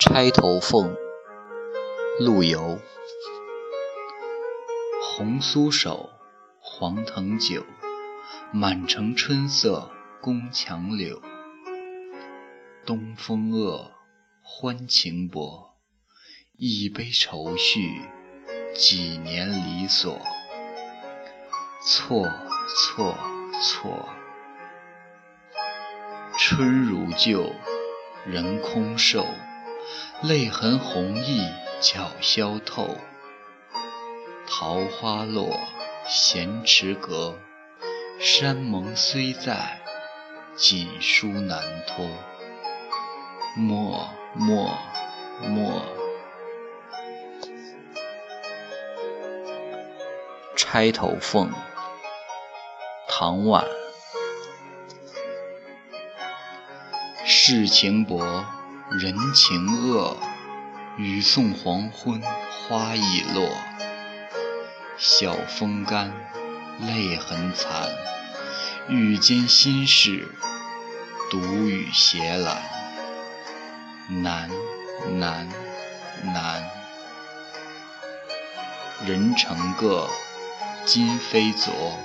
[0.00, 0.94] 钗头凤，
[2.20, 2.78] 陆游。
[5.02, 6.10] 红酥手，
[6.60, 7.64] 黄藤酒，
[8.52, 9.90] 满城春色
[10.20, 11.20] 宫墙柳。
[12.86, 13.90] 东风恶，
[14.40, 15.74] 欢情薄，
[16.56, 18.02] 一杯愁绪，
[18.76, 20.20] 几年离索。
[21.82, 22.30] 错
[22.68, 23.18] 错
[23.60, 24.08] 错，
[26.38, 27.52] 春如旧，
[28.24, 29.26] 人空瘦。
[30.22, 31.48] 泪痕红浥
[31.80, 32.96] 鲛绡透，
[34.48, 35.58] 桃花落，
[36.06, 37.38] 闲池阁。
[38.20, 39.80] 山盟虽在，
[40.56, 42.08] 锦书难托。
[43.56, 44.76] 莫莫
[45.40, 45.82] 莫！
[50.56, 51.52] 钗头凤，
[53.08, 53.64] 唐婉。
[57.24, 58.44] 世情薄。
[58.90, 60.16] 人情恶，
[60.96, 63.50] 雨送黄昏花易落。
[64.96, 66.10] 晓风干，
[66.80, 67.90] 泪痕残。
[68.88, 70.34] 欲笺心事，
[71.30, 72.56] 独语斜阑。
[74.08, 74.48] 难
[75.18, 75.46] 难
[76.22, 76.70] 难！
[79.04, 80.08] 人成各，
[80.86, 81.98] 今非昨。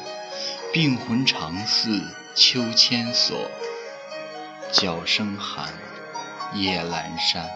[0.73, 2.01] 病魂常似
[2.35, 3.49] 秋千索。
[4.73, 5.71] 角声寒。
[6.55, 7.49] 夜阑珊，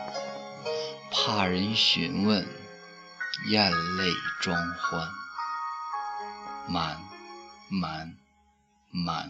[1.11, 2.45] 怕人询问，
[3.49, 5.07] 咽泪装欢。
[6.67, 6.99] 满
[7.69, 8.17] 满
[8.91, 9.29] 满。